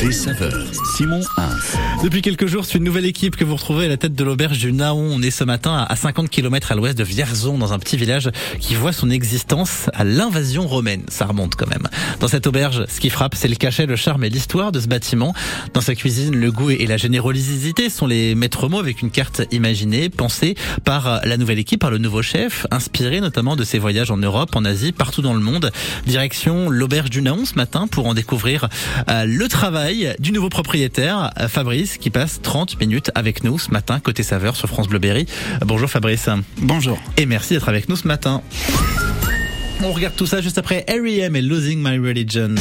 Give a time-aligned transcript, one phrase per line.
[0.00, 2.02] Côté saveur, Simon 1.
[2.02, 4.58] Depuis quelques jours, c'est une nouvelle équipe que vous retrouvez à la tête de l'auberge
[4.58, 4.98] du Naon.
[4.98, 8.30] On est ce matin à 50 km à l'ouest de Vierzon, dans un petit village
[8.60, 11.02] qui voit son existence à l'invasion romaine.
[11.08, 11.86] Ça remonte quand même.
[12.18, 14.88] Dans cette auberge, ce qui frappe, c'est le cachet, le charme et l'histoire de ce
[14.88, 15.34] bâtiment.
[15.74, 19.42] Dans sa cuisine, le goût et la générosité sont les maîtres mots avec une carte
[19.52, 24.10] imaginée, pensée par la nouvelle équipe, par le nouveau chef, inspiré notamment de ses voyages
[24.10, 25.70] en Europe, en Asie, partout dans le monde.
[26.06, 28.70] Direction l'auberge du Naon ce matin pour en découvrir
[29.10, 33.70] euh, le travail du nouveau propriétaire, euh, Fabrice, qui passe 30 minutes avec nous ce
[33.70, 35.26] matin, côté saveur sur France Bleu Berry.
[35.54, 36.28] Euh, Bonjour Fabrice.
[36.58, 36.98] Bonjour.
[37.16, 38.42] Et merci d'être avec nous ce matin.
[39.82, 41.34] On regarde tout ça juste après R.E.M.
[41.34, 42.54] et Losing My Religion.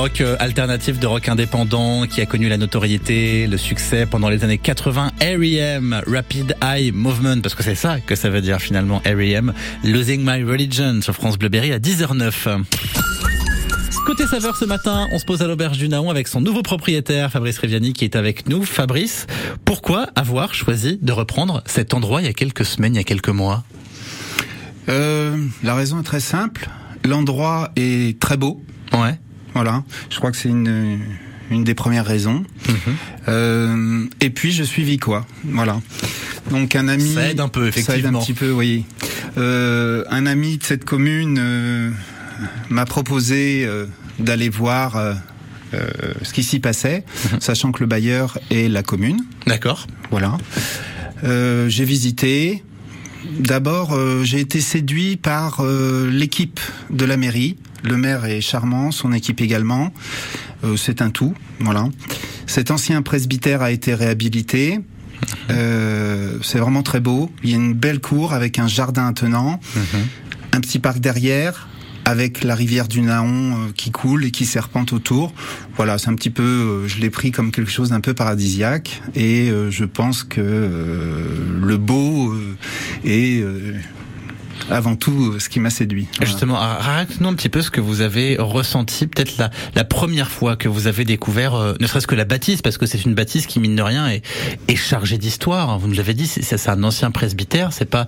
[0.00, 4.44] Rock euh, alternatif, de rock indépendant, qui a connu la notoriété, le succès pendant les
[4.44, 5.10] années 80.
[5.20, 6.00] R.E.M.
[6.06, 9.52] Rapid Eye Movement, parce que c'est ça que ça veut dire finalement R.E.M.
[9.84, 12.62] Losing My Religion sur France Bleuberry à 10h09.
[14.06, 17.30] Côté saveur ce matin, on se pose à l'auberge du Naon avec son nouveau propriétaire,
[17.30, 18.64] Fabrice Riviani, qui est avec nous.
[18.64, 19.26] Fabrice,
[19.66, 23.04] pourquoi avoir choisi de reprendre cet endroit il y a quelques semaines, il y a
[23.04, 23.64] quelques mois?
[24.88, 26.70] Euh, la raison est très simple.
[27.04, 28.62] L'endroit est très beau.
[28.94, 29.18] Ouais.
[29.54, 29.82] Voilà.
[30.10, 31.00] Je crois que c'est une,
[31.50, 32.44] une des premières raisons.
[32.68, 32.74] Mhm.
[33.28, 35.26] Euh, et puis je suis vicois.
[35.44, 35.80] Voilà.
[36.50, 37.14] Donc un ami.
[37.14, 38.20] Ça aide un peu, Ça aide un effectivement.
[38.20, 38.84] petit peu, oui.
[39.38, 41.90] Euh, un ami de cette commune euh,
[42.68, 43.86] m'a proposé euh,
[44.18, 45.14] d'aller voir euh,
[45.74, 45.88] euh,
[46.22, 47.40] ce qui s'y passait, Mhm.
[47.40, 49.20] sachant que le bailleur est la commune.
[49.46, 49.86] D'accord.
[50.10, 50.36] Voilà.
[51.24, 52.64] Euh, j'ai visité.
[53.38, 56.58] D'abord, euh, j'ai été séduit par euh, l'équipe
[56.88, 57.56] de la mairie.
[57.82, 59.92] Le maire est charmant, son équipe également.
[60.64, 61.88] Euh, c'est un tout, voilà.
[62.46, 64.80] Cet ancien presbytère a été réhabilité.
[65.50, 67.30] Euh, c'est vraiment très beau.
[67.42, 69.60] Il y a une belle cour avec un jardin attenant,
[70.52, 71.68] un petit parc derrière,
[72.04, 75.32] avec la rivière du Naon euh, qui coule et qui serpente autour.
[75.76, 79.00] Voilà, c'est un petit peu, euh, je l'ai pris comme quelque chose d'un peu paradisiaque,
[79.14, 82.34] et euh, je pense que le beau
[83.04, 83.44] est
[84.68, 86.08] avant tout ce qui m'a séduit.
[86.16, 86.30] Voilà.
[86.30, 90.30] Justement, ah, raconte-nous un petit peu ce que vous avez ressenti, peut-être la, la première
[90.30, 93.14] fois que vous avez découvert, euh, ne serait-ce que la bâtisse, parce que c'est une
[93.14, 94.22] bâtisse qui, mine de rien, est,
[94.68, 95.78] est chargée d'histoire.
[95.78, 98.06] Vous nous l'avez dit, c'est, c'est un ancien presbytère, c'est pas,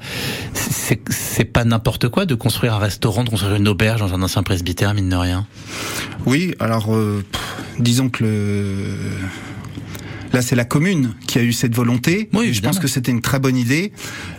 [0.52, 4.22] c'est, c'est pas n'importe quoi de construire un restaurant, de construire une auberge dans un
[4.22, 5.46] ancien presbytère, mine de rien.
[6.26, 7.42] Oui, alors euh, pff,
[7.78, 8.96] disons que le
[10.32, 12.28] là c'est la commune qui a eu cette volonté.
[12.32, 13.92] Oui, je pense que c'était une très bonne idée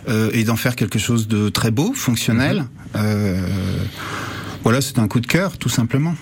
[0.08, 2.58] euh, et d'en faire quelque chose de très beau, fonctionnel.
[2.58, 2.66] Mhm.
[2.96, 3.46] Euh,
[4.64, 6.14] voilà, c'est un coup de cœur, tout simplement.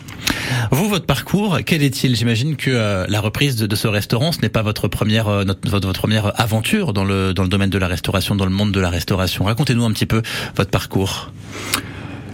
[0.72, 2.16] Vous, votre parcours, quel est-il?
[2.16, 5.44] J'imagine que euh, la reprise de, de ce restaurant, ce n'est pas votre première, euh,
[5.44, 8.50] notre, votre, votre première aventure dans le, dans le domaine de la restauration, dans le
[8.50, 9.44] monde de la restauration.
[9.44, 10.22] Racontez-nous un petit peu
[10.56, 11.30] votre parcours.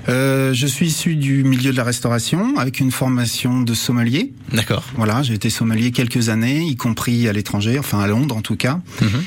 [0.09, 4.33] Euh, je suis issu du milieu de la restauration avec une formation de sommelier.
[4.53, 4.85] D'accord.
[4.97, 8.57] Voilà, j'ai été sommelier quelques années, y compris à l'étranger, enfin à Londres en tout
[8.57, 8.81] cas.
[9.03, 9.23] Mhm.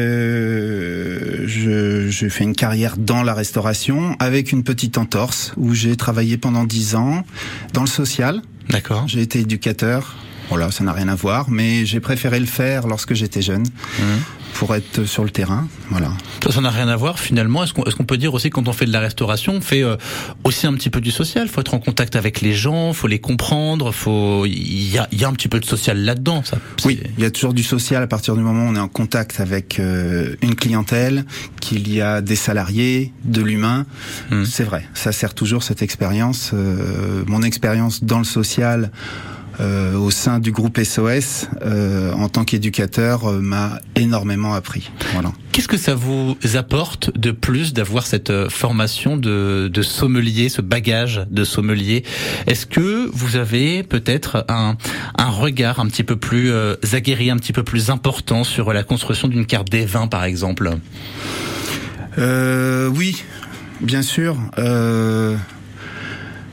[0.00, 5.96] Euh, je, je fais une carrière dans la restauration avec une petite entorse où j'ai
[5.96, 7.24] travaillé pendant dix ans
[7.72, 8.42] dans le social.
[8.68, 9.08] D'accord.
[9.08, 10.16] J'ai été éducateur.
[10.50, 13.62] Voilà, ça n'a rien à voir, mais j'ai préféré le faire lorsque j'étais jeune
[13.98, 14.20] Mhm.
[14.60, 15.66] Pour être sur le terrain.
[15.88, 16.12] Voilà.
[16.50, 17.64] Ça, n'a rien à voir finalement.
[17.64, 19.96] Est-ce qu'on peut dire aussi quand on fait de la restauration, on fait euh,
[20.44, 21.48] aussi un petit peu du social.
[21.48, 25.18] Faut être en contact avec les gens, faut les comprendre, faut il y a, il
[25.18, 26.42] y a un petit peu de social là-dedans.
[26.44, 26.58] Ça.
[26.84, 28.88] Oui, il y a toujours du social à partir du moment où on est en
[28.88, 31.24] contact avec euh, une clientèle,
[31.62, 33.86] qu'il y a des salariés, de l'humain.
[34.30, 34.44] Mhm.
[34.44, 36.50] C'est vrai, ça sert toujours cette expérience.
[36.52, 38.90] Euh, mon expérience dans le social
[39.60, 44.90] euh, au sein du groupe SOS euh, en tant qu'éducateur euh, m'a énormément appris.
[45.12, 45.32] Voilà.
[45.52, 50.62] Qu'est-ce que ça vous apporte de plus d'avoir cette euh, formation de, de sommelier, ce
[50.62, 52.04] bagage de sommelier?
[52.46, 54.76] Est-ce que vous avez peut-être un,
[55.18, 58.82] un regard un petit peu plus euh, aguerri, un petit peu plus important sur la
[58.82, 60.70] construction d'une carte des vins, par exemple?
[62.18, 63.22] Euh, oui,
[63.80, 64.36] bien sûr.
[64.58, 65.36] Euh,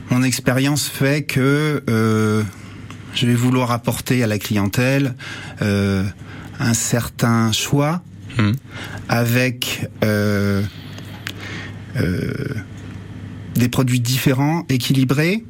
[0.09, 2.43] mon expérience fait que euh,
[3.17, 5.15] je vais vouloir apporter à la clientèle
[5.61, 6.03] euh,
[6.59, 8.01] un certain choix
[8.37, 8.53] Mhm.
[9.09, 10.61] avec euh,
[11.95, 12.31] euh,
[13.55, 15.43] des produits différents, équilibrés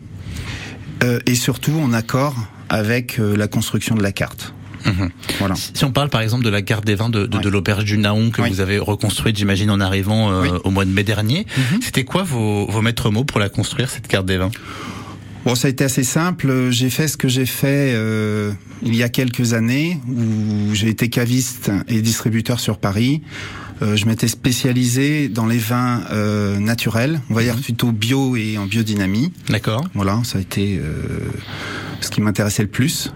[1.03, 2.35] euh, et surtout en accord
[2.69, 4.53] avec euh, la construction de la carte.
[4.85, 5.09] Mhm.
[5.39, 5.55] Voilà.
[5.55, 7.43] Si on parle par exemple de la carte des vins de, de, Ouais.
[7.43, 8.49] de l'auberge du Naon que Oui.
[8.49, 10.49] vous avez reconstruite, j'imagine, en arrivant euh, Oui.
[10.63, 11.81] au mois de mai dernier, Mhm.
[11.81, 14.51] c'était quoi vos, vos maîtres mots pour la construire, cette carte des vins?
[15.45, 16.71] Bon, ça a été assez simple.
[16.71, 18.51] J'ai fait ce que j'ai fait euh,
[18.81, 23.21] il y a quelques années, où j'ai été caviste et distributeur sur Paris.
[23.81, 28.57] Euh, je m'étais spécialisé dans les vins euh, naturels, on va dire plutôt bio et
[28.57, 29.31] en biodynamie.
[29.49, 31.19] D'accord Voilà, ça a été euh,
[32.01, 33.13] ce qui m'intéressait le plus,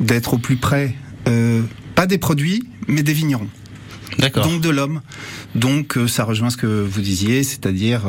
[0.00, 0.94] d'être au plus près,
[1.28, 1.62] euh,
[1.94, 3.48] pas des produits, mais des vignerons,
[4.18, 4.46] D'accord.
[4.46, 5.00] donc de l'homme.
[5.54, 8.02] Donc euh, ça rejoint ce que vous disiez, c'est-à-dire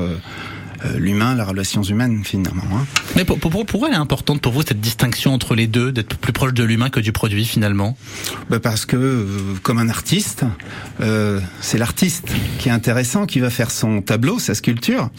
[0.98, 2.64] l'humain, la relation humaine finalement.
[2.74, 2.86] hein.
[3.16, 6.18] Mais pour, pour, pourquoi elle est importante pour vous, cette distinction entre les deux, d'être
[6.18, 7.98] plus proche de l'humain que du produit finalement?
[8.50, 9.28] Bah parce que, euh,
[9.64, 10.44] comme un artiste,
[11.02, 12.28] euh, c'est l'artiste
[12.60, 15.10] qui est intéressant, qui va faire son tableau, sa sculpture.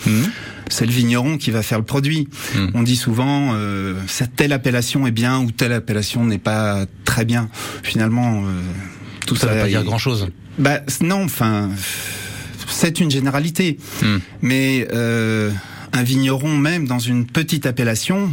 [0.69, 2.29] C'est le vigneron qui va faire le produit.
[2.55, 2.71] Mhm.
[2.75, 3.95] On dit souvent, euh,
[4.37, 7.49] telle appellation est bien ou telle appellation n'est pas très bien.
[7.83, 8.51] Finalement, euh,
[9.27, 9.53] tout Ça ça.
[9.53, 10.29] ne veut pas dire est- grand-chose.
[10.59, 11.71] Bah non, enfin,
[12.69, 13.79] c'est une généralité.
[14.03, 14.19] Hmm.
[14.43, 15.51] Mais euh,
[15.93, 18.33] un vigneron, même dans une petite appellation,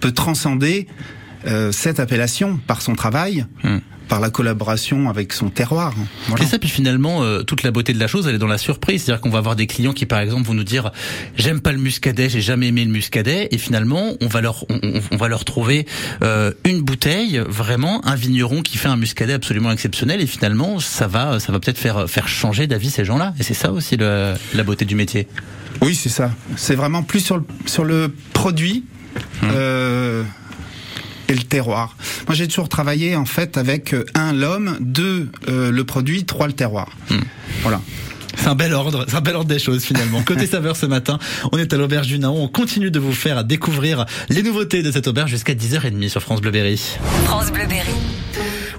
[0.00, 0.86] peut transcender
[1.46, 3.78] euh, cette appellation par son travail, Hmm.
[4.08, 5.94] Par la collaboration avec son terroir.
[6.28, 6.44] Voilà.
[6.44, 8.58] C'est ça, puis finalement, euh, toute la beauté de la chose, elle est dans la
[8.58, 9.02] surprise.
[9.04, 10.90] C'est-à-dire qu'on va avoir des clients qui, par exemple, vont nous dire
[11.36, 15.16] j'aime pas le muscadet, j'ai jamais aimé le muscadet, et finalement, on va leur, on,
[15.16, 15.86] va leur trouver
[16.22, 21.06] euh, une bouteille, vraiment un vigneron qui fait un muscadet absolument exceptionnel, et finalement, ça
[21.06, 23.34] va, ça va peut-être faire faire changer d'avis ces gens-là.
[23.38, 25.28] Et c'est ça aussi le- la beauté du métier.
[25.82, 26.32] Oui, c'est ça.
[26.56, 28.84] C'est vraiment plus sur le, sur le produit
[29.44, 30.22] euh,
[31.28, 31.96] et le terroir.
[32.26, 36.46] Moi, j'ai toujours travaillé en fait avec euh, un l'homme, deux euh, le produit, trois
[36.46, 36.90] le terroir.
[37.62, 37.80] Voilà.
[38.36, 40.22] C'est un bel ordre, c'est un bel ordre des choses finalement.
[40.22, 41.18] Côté saveur ce matin,
[41.50, 44.92] on est à l'auberge du Naon, on continue de vous faire découvrir les nouveautés de
[44.92, 46.80] cette auberge jusqu'à 10h30 sur France Bleu Berry.
[47.24, 47.94] France Bleu Berry.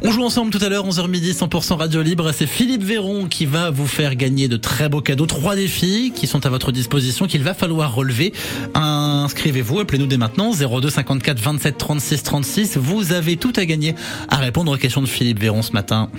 [0.02, 2.32] On joue ensemble tout à l'heure, 11h midi, 100% radio libre.
[2.32, 5.26] C'est Philippe Véron qui va vous faire gagner de très beaux cadeaux.
[5.26, 8.34] Trois défis qui sont à votre disposition qu'il va falloir relever.
[8.76, 12.78] Inscrivez-vous, appelez-nous dès maintenant, 02 54 27 36 36.
[12.78, 13.94] Vous avez tout à gagner
[14.30, 16.10] à répondre aux questions de Philippe Véron ce matin.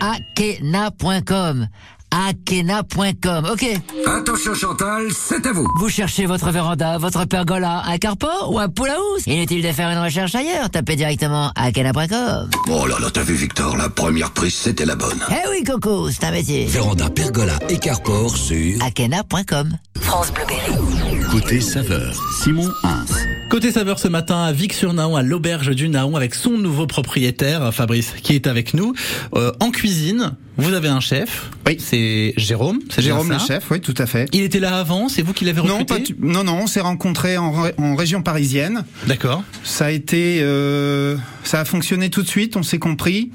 [0.00, 1.68] akena.com.
[2.16, 3.46] Akena.com.
[3.52, 3.66] Ok.
[4.06, 5.66] Attention Chantal, c'est à vous.
[5.78, 9.90] Vous cherchez votre véranda, votre pergola, un carport ou un pool house Inutile de faire
[9.90, 10.70] une recherche ailleurs.
[10.70, 12.48] Tapez directement akena.com.
[12.68, 15.20] Oh là là, t'as vu Victor, la première prise c'était la bonne.
[15.30, 16.64] Eh oui, Coco, c'est un métier.
[16.64, 18.82] Véranda, pergola et carport sur...
[18.82, 19.76] akena.com.
[20.00, 21.20] France Bleu Berry.
[21.30, 23.04] Côté saveur, Simon Hins.
[23.50, 28.14] Côté saveur ce matin à Vic-sur-Naon, à l'auberge du Naon, avec son nouveau propriétaire, Fabrice,
[28.22, 28.94] qui est avec nous.
[29.34, 31.50] Euh, en cuisine, vous avez un chef.
[31.66, 31.76] Oui.
[31.80, 32.78] C'est Jérôme.
[32.90, 34.28] c'est Jérôme le chef, oui, tout à fait.
[34.32, 36.80] Il était là avant, c'est vous qui l'avez recruté Non, tu- non, non, on s'est
[36.80, 38.84] rencontrés en, ré- en région parisienne.
[39.06, 39.42] D'accord.
[39.64, 43.30] Ça a été, euh, ça a fonctionné tout de suite, on s'est compris.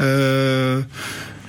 [0.00, 0.82] Euh,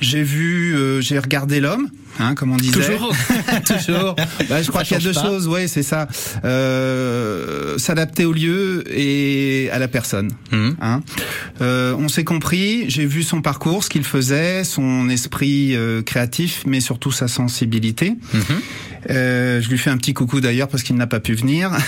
[0.02, 2.74] j'ai vu, euh, j'ai regardé l'homme, hein, comme on disait.
[2.74, 3.16] Toujours.
[3.66, 4.16] Toujours.
[4.50, 5.22] Bah, je crois qu'il y a deux pas.
[5.24, 6.08] choses, ouais, c'est ça.
[6.46, 10.32] Euh, S'adapter au lieu et à la personne.
[10.52, 10.76] Mhm.
[10.82, 11.02] Hein.
[11.62, 12.86] Euh, on s'est compris.
[12.90, 18.16] J'ai vu son parcours, ce qu'il faisait, son esprit euh, créatif, mais surtout sa sensibilité.
[18.34, 18.42] Mhm.
[19.10, 21.72] Euh, je lui fais un petit coucou d'ailleurs parce qu'il n'a pas pu venir.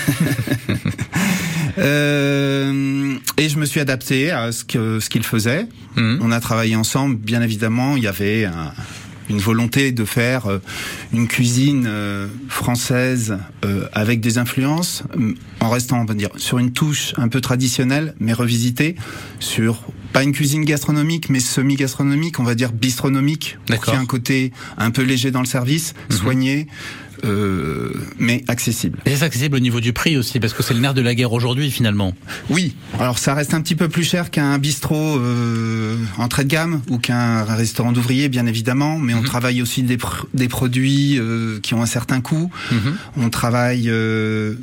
[1.78, 5.66] Euh, et je me suis adapté à ce que ce qu'il faisait.
[5.96, 6.18] Mhm.
[6.20, 7.96] On a travaillé ensemble, bien évidemment.
[7.96, 8.72] Il y avait un-
[9.30, 10.58] une volonté de faire euh,
[11.12, 15.04] une cuisine euh, française euh, avec des influences,
[15.60, 18.96] en restant, on va dire, sur une touche un peu traditionnelle, mais revisitée
[19.38, 24.52] sur pas une cuisine gastronomique, mais semi-gastronomique, on va dire bistronomique, y ait un côté
[24.76, 26.66] un peu léger dans le service, soigné,
[27.24, 28.98] euh, mais accessible.
[29.06, 31.14] Et c'est accessible au niveau du prix aussi, parce que c'est le nerf de la
[31.14, 32.14] guerre aujourd'hui finalement.
[32.48, 36.82] Oui, alors ça reste un petit peu plus cher qu'un bistrot euh, entrée de gamme
[36.90, 41.58] ou qu'un restaurant d'ouvriers, bien évidemment, mais on travaille aussi des, pr- des produits euh,
[41.60, 42.50] qui ont un certain coût.
[42.72, 42.96] Mhm.
[43.16, 44.54] On travaille euh,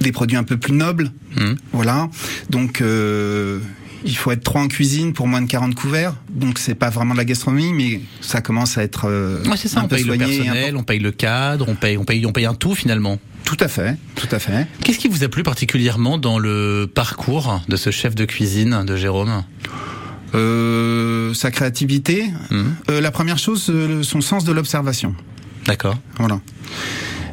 [0.00, 1.56] des produits un peu plus nobles, Mhm.
[1.72, 2.08] voilà.
[2.50, 3.58] Donc euh,
[4.04, 7.14] il faut être trois en cuisine pour moins de 40 couverts, donc c'est pas vraiment
[7.14, 9.96] de la gastronomie, mais ça commence à être euh, Ouais, c'est ça, un on peu
[9.96, 12.74] paye le personnel, on paye le cadre, on paye, on paye, on paye un tout
[12.74, 13.18] finalement.
[13.44, 14.66] Tout à fait, tout à fait.
[14.82, 18.96] Qu'est-ce qui vous a plu particulièrement dans le parcours de ce chef de cuisine de
[18.96, 19.44] Jérôme?
[20.34, 22.74] Euh, sa créativité, Mhm.
[22.90, 25.14] Euh, la première chose, euh, son sens de l'observation.
[25.66, 25.96] D'accord.
[26.18, 26.40] Voilà.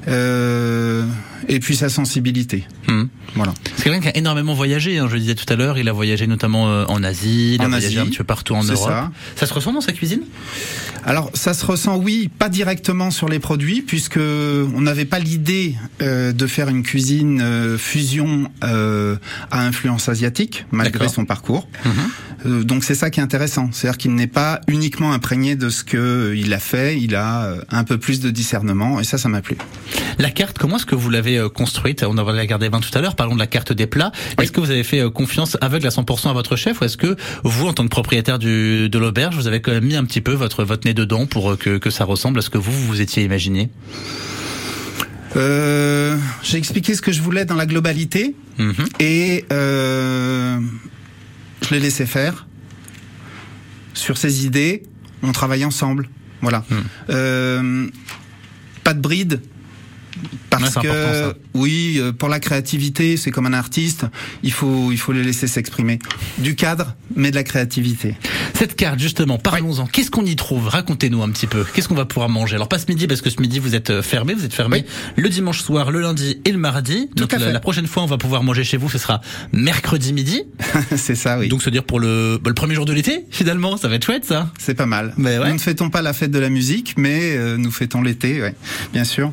[0.07, 1.03] Euh,
[1.47, 2.65] et puis sa sensibilité.
[2.87, 3.09] Mhm.
[3.35, 3.53] Voilà.
[3.75, 5.93] C'est quelqu'un qui a énormément voyagé, hein, je le disais tout à l'heure, il a
[5.93, 8.63] voyagé notamment euh, en Asie, il a En voyagé Asie, un petit peu partout en
[8.63, 8.89] Europe.
[8.89, 9.11] ça.
[9.35, 10.21] ça se ressent dans sa cuisine?
[11.05, 15.75] Alors ça se ressent, oui, pas directement sur les produits, puisque on n'avait pas l'idée
[16.01, 19.17] euh, de faire une cuisine euh, fusion euh,
[19.51, 21.67] à influence asiatique, malgré son parcours.
[21.85, 21.91] Mhm.
[22.45, 25.83] Euh, donc c'est ça qui est intéressant, c'est-à-dire qu'il n'est pas uniquement imprégné de ce
[25.83, 29.17] que euh, il a fait, il a euh, un peu plus de discernement, et ça,
[29.17, 29.55] ça m'a plu.
[30.19, 32.03] La carte, comment est-ce que vous l'avez construite?
[32.03, 34.11] On a regardé 20 tout à l'heure, parlons de la carte des plats.
[34.41, 36.81] Est-ce que vous avez fait confiance aveugle à 100% à votre chef?
[36.81, 39.85] Ou est-ce que vous, en tant que propriétaire du, de l'auberge, vous avez quand même
[39.85, 42.49] mis un petit peu votre, votre nez dedans pour que, que ça ressemble à ce
[42.49, 43.69] que vous vous étiez imaginé?
[45.35, 48.73] Euh, J'ai expliqué ce que je voulais dans la globalité, Mhm.
[48.99, 50.59] et euh,
[51.63, 52.45] je l'ai laissé faire.
[53.93, 54.83] Sur ses idées,
[55.21, 56.09] on travaille ensemble.
[56.41, 56.65] Voilà.
[56.69, 56.81] Hmm.
[57.09, 57.87] Euh,
[58.83, 59.41] pas de bride.
[60.49, 64.05] Parce que oui, euh, pour la créativité, c'est comme un artiste,
[64.43, 65.99] il faut il faut les laisser s'exprimer.
[66.37, 68.15] Du cadre, mais de la créativité.
[68.53, 69.85] Cette carte, justement, parlons-en.
[69.87, 70.67] Qu'est-ce qu'on y trouve?
[70.67, 71.65] Racontez-nous un petit peu.
[71.73, 72.55] Qu'est-ce qu'on va pouvoir manger?
[72.55, 74.85] Alors pas ce midi parce que ce midi vous êtes euh, fermé, vous êtes fermé
[75.15, 77.09] le dimanche soir, le lundi et le mardi.
[77.15, 77.53] Tout Donc à la, fait.
[77.53, 80.43] la prochaine fois on va pouvoir manger chez vous, ce sera mercredi midi.
[80.95, 81.47] c'est ça, oui.
[81.49, 84.05] Donc se dire pour le, bah, le premier jour de l'été, finalement, ça va être
[84.05, 84.51] chouette ça.
[84.59, 85.13] C'est pas mal.
[85.17, 85.47] Mais ouais.
[85.47, 88.55] Nous ne fêtons pas la fête de la musique, mais euh, nous fêtons l'été, ouais,
[88.93, 89.31] bien sûr.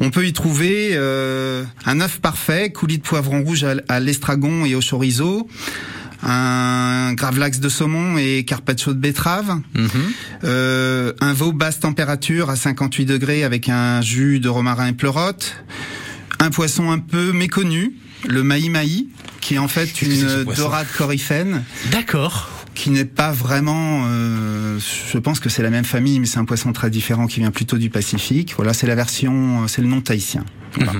[0.00, 4.64] On peut y trouver euh, un œuf parfait, coulis de poivron rouge à, à l'estragon
[4.64, 5.48] et au chorizo,
[6.22, 9.88] un gravlax de saumon et carpaccio de betterave, Mhm.
[10.44, 15.56] euh, un veau basse température à 58 degrés avec un jus de romarin et pleurote,
[16.38, 17.94] un poisson un peu méconnu,
[18.28, 19.08] le maï-maï,
[19.40, 22.48] qui est en fait une dorade coryphène, D'accord.
[22.74, 24.78] Qui n'est pas vraiment, euh,
[25.12, 27.50] je pense que c'est la même famille, mais c'est un poisson très différent qui vient
[27.50, 28.54] plutôt du Pacifique.
[28.56, 30.44] Voilà, c'est la version, euh, c'est le nom tahitien.
[30.76, 30.94] Voilà.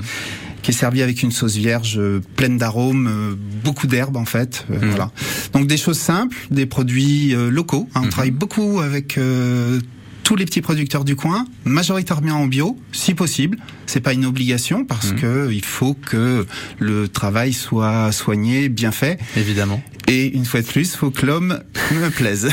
[0.61, 4.65] Qui est servi avec une sauce vierge euh, pleine d'arômes, euh, beaucoup d'herbes en fait.
[4.71, 5.11] euh, Voilà.
[5.53, 7.89] Donc des choses simples, des produits locaux.
[7.95, 8.01] hein.
[8.05, 9.79] On travaille beaucoup avec euh,
[10.23, 13.57] tous les petits producteurs du coin, majoritairement en bio, si possible.
[13.87, 16.45] C'est pas une obligation parce que il faut que
[16.79, 19.19] le travail soit soigné, bien fait.
[19.35, 19.81] Évidemment.
[20.07, 21.59] Et une fois de plus, faut que l'homme
[21.91, 22.49] me plaise.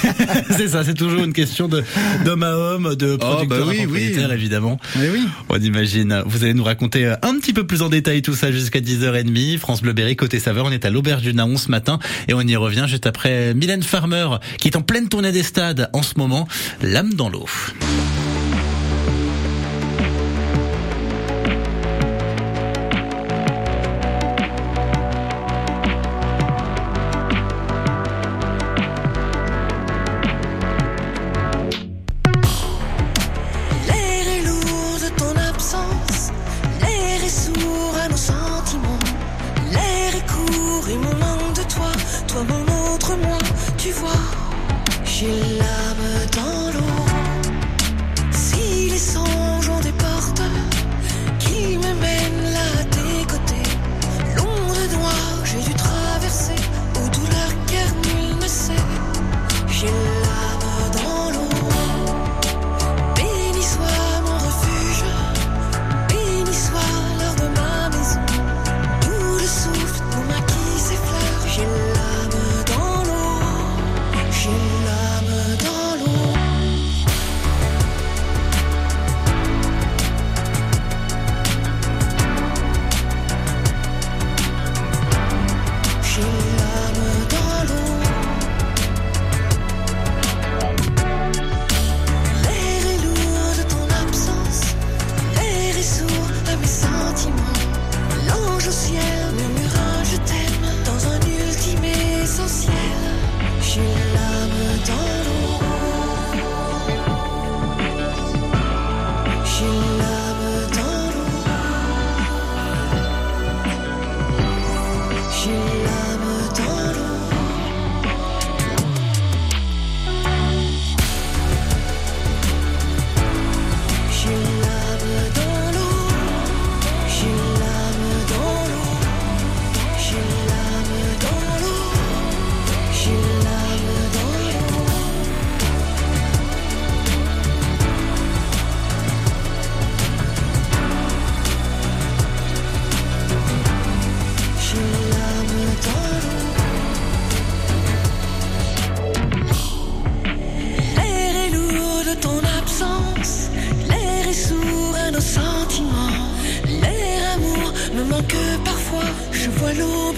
[0.50, 1.82] c'est ça, c'est toujours une question de
[2.24, 4.34] d'homme à homme, de producteur bah oui, à propriétaire, oui.
[4.34, 4.78] évidemment.
[4.96, 5.22] Mais oui.
[5.48, 6.22] On imagine.
[6.26, 9.58] Vous allez nous raconter un petit peu plus en détail tout ça jusqu'à 10h30.
[9.58, 12.42] France Bleu Berry, côté saveur, on est à l'Auberge du Naon ce matin et on
[12.42, 14.28] y revient juste après Mylène Farmer
[14.58, 16.48] qui est en pleine tournée des stades en ce moment,
[16.82, 17.46] l'âme dans l'eau.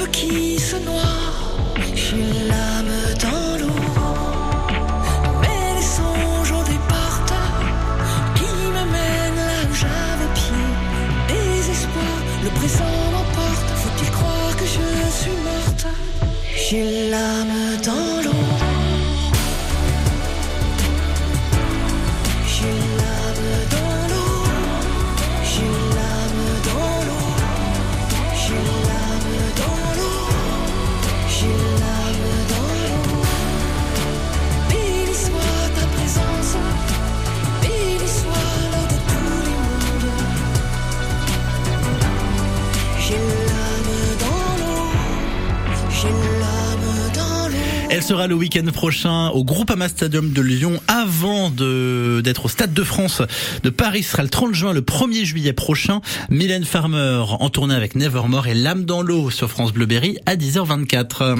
[0.07, 1.32] Qui se noie.
[47.95, 52.83] Elle sera le week-end prochain au Groupama Stadium de Lyon avant d'être au Stade de
[52.85, 53.21] France
[53.63, 54.03] de Paris.
[54.03, 56.01] Ce sera le 30 juin, le 1er juillet prochain.
[56.31, 60.37] Mylène Farmer en tournée avec Nevermore et L'âme dans l'eau sur France Bleu Berry à
[60.37, 61.37] 10h24.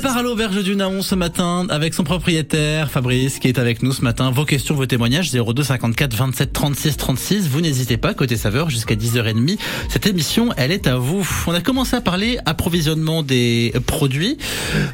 [0.00, 3.82] On repart à l'auberge du Naon ce matin avec son propriétaire Fabrice qui est avec
[3.82, 4.30] nous ce matin.
[4.30, 7.48] Vos questions, vos témoignages 02 54 27 36 36.
[7.48, 9.58] Vous n'hésitez pas côté saveur jusqu'à 10h30.
[9.90, 11.28] Cette émission, elle est à vous.
[11.46, 14.38] On a commencé à parler approvisionnement des produits.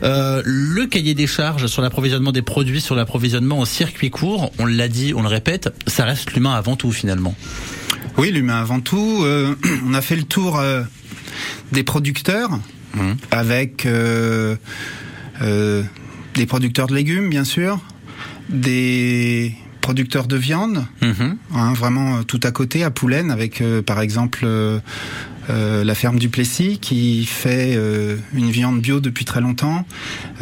[0.03, 4.66] Euh, le cahier des charges sur l'approvisionnement des produits, sur l'approvisionnement en circuit court, on
[4.66, 7.37] l'a dit, on le répète, ça reste l'humain avant tout finalement.
[8.19, 9.23] Oui, l'humain avant tout.
[9.23, 9.55] Euh,
[9.87, 10.83] on a fait le tour euh,
[11.71, 12.59] des producteurs
[12.97, 13.17] Mhm.
[13.31, 14.57] avec euh,
[15.43, 15.83] euh,
[16.35, 17.79] des producteurs de légumes, bien sûr,
[18.49, 21.37] des producteurs de viande, Mhm.
[21.55, 24.81] hein, vraiment euh, tout à côté, à Poulaine, avec euh, par exemple euh,
[25.49, 29.87] la ferme du Plessis qui fait euh, une viande bio depuis très longtemps,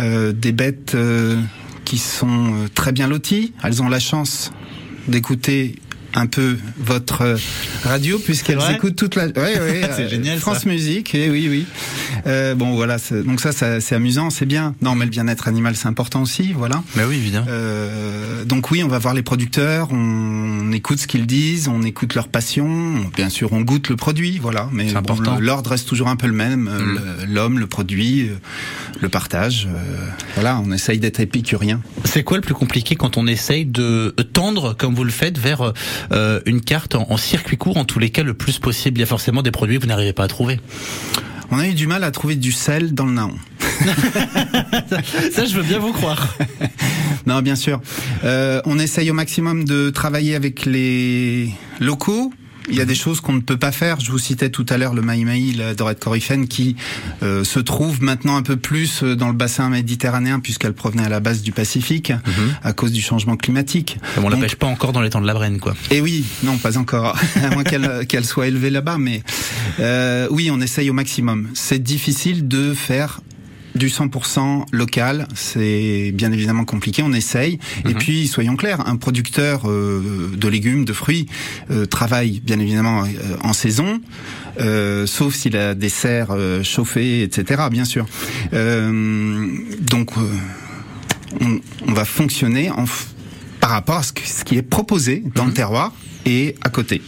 [0.01, 1.37] euh, des bêtes euh,
[1.85, 3.53] qui sont très bien loties.
[3.62, 4.51] Elles ont la chance
[5.09, 5.77] d'écouter
[6.14, 7.37] un peu votre euh,
[7.85, 10.68] radio puisqu'elles écoutent toute la ouais, ouais, C'est euh, génial, France ça.
[10.68, 11.66] Musique et oui oui
[12.27, 15.48] Euh, bon voilà c'est- donc ça, ça c'est amusant c'est bien non mais le bien-être
[15.48, 17.46] animal c'est important aussi voilà Mais oui, évidemment.
[17.48, 22.14] euh, donc oui, on va voir les producteurs, on écoute ce qu'ils disent, on écoute
[22.14, 24.68] leur passion, on- bien sûr on goûte le produit, voilà.
[24.72, 26.81] Mais bon, l'ordre reste toujours un peu le même, euh,
[27.27, 27.33] Mm.
[27.35, 28.31] l'homme, le produit,
[29.00, 29.66] le partage.
[29.70, 31.81] euh, voilà, on essaye d'être épicurien.
[32.05, 35.72] C'est quoi le plus compliqué quand on essaye de tendre, comme vous le faites, vers
[36.12, 39.01] euh, une carte en, en circuit court, en tous les cas, le plus possible Il
[39.01, 40.61] y a forcément des produits que vous n'arrivez pas à trouver.
[41.51, 43.35] On a eu du mal à trouver du sel dans le naon.
[45.33, 46.37] Ça, je veux bien vous croire.
[47.27, 47.81] Non, bien sûr.
[48.25, 52.35] Euh, on essaye au maximum de travailler avec les locaux.
[52.68, 54.00] Il y a des choses qu'on ne peut pas faire.
[54.00, 56.77] Je vous citais tout à l'heure le maï-maï, la dorette coryphène, qui
[57.22, 61.09] euh, se trouve maintenant un peu plus euh, dans le bassin méditerranéen puisqu'elle provenait à
[61.09, 62.12] la base du Pacifique
[62.62, 63.98] à cause du changement climatique.
[64.22, 65.74] On la pêche pas encore dans les temps de la Brenne, quoi.
[65.90, 69.22] et oui, non, pas encore, à moins qu'elle qu'elle soit élevée là-bas, mais
[69.81, 71.48] euh, oui, on essaye au maximum.
[71.55, 73.20] C'est difficile de faire
[73.75, 77.59] du 100% local, c'est bien évidemment compliqué, on essaye.
[77.89, 81.27] Et puis, soyons clairs, un producteur euh, de légumes, de fruits,
[81.71, 84.01] euh, travaille bien évidemment euh, en saison,
[84.61, 88.07] euh, sauf s'il a des serres euh, chauffées, etc., bien sûr.
[88.53, 89.47] Euh,
[89.81, 90.21] donc, euh,
[91.41, 93.07] on, on va fonctionner en f-
[93.61, 95.93] par rapport à ce, qui est proposé dans le terroir
[96.27, 97.03] et à côté.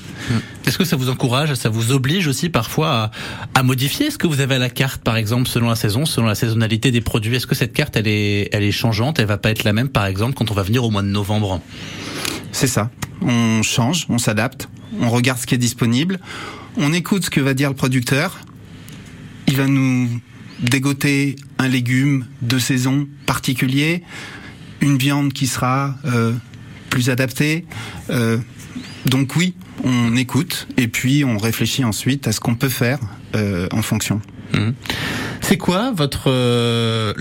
[0.67, 3.11] Est-ce que ça vous encourage, ça vous oblige aussi parfois à,
[3.55, 6.27] à modifier ce que vous avez à la carte, par exemple, selon la saison, selon
[6.27, 7.37] la saisonnalité des produits?
[7.37, 9.89] Est-ce que cette carte, elle est, elle est changeante Elle va pas être la même,
[9.89, 11.61] par exemple, quand on va venir au mois de novembre?
[12.53, 12.91] C'est ça.
[13.23, 14.69] On change, on s'adapte,
[15.01, 16.19] on regarde ce qui est disponible,
[16.77, 18.41] on écoute ce que va dire le producteur.
[19.47, 20.09] Il va nous
[20.61, 24.03] dégoter un légume de saison particulier,
[24.81, 26.33] une viande qui sera euh,
[26.91, 27.65] plus adaptée.
[28.11, 28.39] Euh,
[29.07, 32.99] donc oui, on écoute et puis on réfléchit ensuite à ce qu'on peut faire
[33.35, 34.21] euh, en fonction.
[35.43, 37.13] C'est quoi votre euh,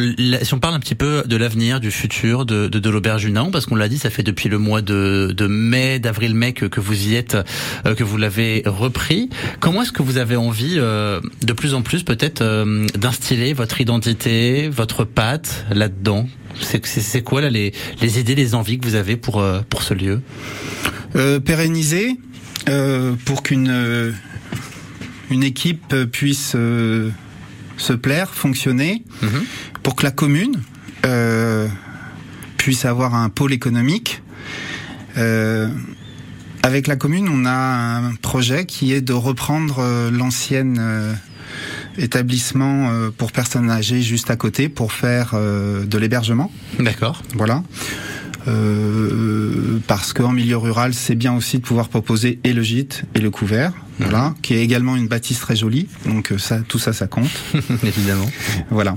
[0.41, 3.31] si on parle un petit peu de l'avenir, du futur de, de, de l'auberge du
[3.31, 6.65] Naon, parce qu'on l'a dit, ça fait depuis le mois de, de mai, d'avril-mai que,
[6.65, 7.35] que vous y êtes,
[7.85, 9.29] euh, que vous l'avez repris.
[9.59, 13.81] Comment est-ce que vous avez envie, euh, de plus en plus peut-être, euh, d'instiller votre
[13.81, 16.27] identité, votre patte là-dedans?
[16.61, 19.93] C'est quoi là les, les idées, les envies que vous avez pour euh, pour ce
[19.93, 20.21] lieu?
[21.15, 22.17] Euh, pérenniser
[22.67, 24.11] euh, pour qu'une euh,
[25.29, 27.09] une équipe puisse euh,
[27.77, 29.43] se plaire, fonctionner, Mhm.
[29.83, 30.61] pour que la commune
[31.05, 31.67] euh,
[32.57, 34.21] puisse avoir un pôle économique.
[35.17, 35.69] Euh,
[36.63, 41.13] avec la commune, on a un projet qui est de reprendre euh, l'ancienne euh,
[41.97, 46.51] établissement euh, pour personnes âgées juste à côté pour faire euh, de l'hébergement.
[46.79, 47.21] D'accord.
[47.35, 47.63] Voilà.
[48.47, 53.19] Euh, parce qu'en milieu rural, c'est bien aussi de pouvoir proposer et le gîte et
[53.19, 55.87] le couvert, voilà, qui est également une bâtisse très jolie.
[56.05, 57.29] Donc euh, ça, tout ça, ça compte.
[57.83, 58.29] Évidemment.
[58.69, 58.95] voilà.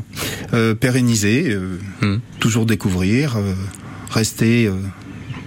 [0.55, 2.21] Euh, pérenniser, euh, Mhm.
[2.41, 3.55] toujours découvrir, euh,
[4.11, 4.75] rester euh,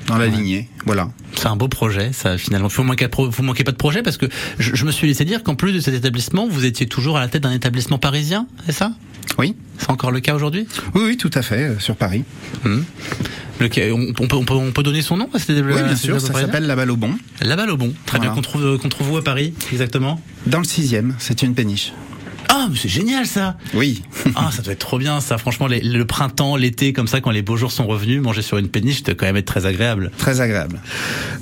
[0.07, 0.67] dans la lignée.
[0.85, 1.09] Voilà.
[1.35, 2.67] C'est un beau projet, ça finalement.
[2.67, 4.25] Vous manquez, vous manquez pas de projet parce que
[4.59, 7.19] je, je me suis laissé dire qu'en plus de cet établissement, vous étiez toujours à
[7.21, 8.91] la tête d'un établissement parisien, c'est ça?
[9.37, 9.55] Oui.
[9.77, 10.67] C'est encore le cas aujourd'hui?
[10.93, 12.23] Oui, oui, tout à fait, sur Paris.
[13.61, 15.87] Lequel- on, on peut, on, peut, on peut donner son nom à cet établissement oui,
[15.87, 17.13] bien sûr, ça s'appelle la Balle au Bon.
[17.41, 17.93] La Balle au Bon.
[18.05, 20.21] Très bien, qu'on trouve, qu'on trouve où à Paris exactement?
[20.47, 21.93] Dans le sixième, c'est une péniche.
[22.63, 24.03] Ah, mais c'est génial ça Oui.
[24.35, 25.37] Ah, ça doit être trop bien ça.
[25.39, 28.57] Franchement, les- le printemps, l'été, comme ça, quand les beaux jours sont revenus, manger sur
[28.57, 30.11] une péniche, ça doit quand même être très agréable.
[30.17, 30.79] Très agréable.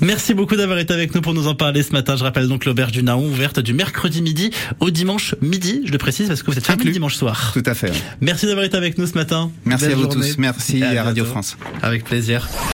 [0.00, 2.16] Merci beaucoup d'avoir été avec nous pour nous en parler ce matin.
[2.16, 5.82] Je rappelle donc l'auberge du Naon ouverte du mercredi midi au dimanche midi.
[5.84, 7.50] Je le précise parce que vous êtes fermé le dimanche soir.
[7.52, 7.92] Tout à fait.
[8.20, 9.50] Merci d'avoir été avec nous ce matin.
[9.66, 10.28] Merci Belle à vous journée.
[10.30, 10.38] tous.
[10.38, 11.24] Merci Et à Radio.
[11.26, 11.56] France.
[11.82, 12.48] Avec plaisir.